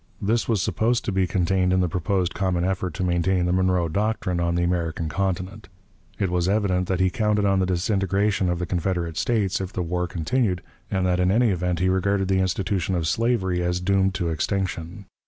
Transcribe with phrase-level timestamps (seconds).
[0.19, 3.87] This was supposed to be contained in the proposed common effort to maintain the 'Monroe
[3.87, 5.69] doctrine' on the American Continent.
[6.17, 9.83] It was evident that he counted on the disintegration of the Confederate States if the
[9.83, 14.15] war continued, and that in any event he regarded the institution of slavery as doomed
[14.15, 15.05] to extinction.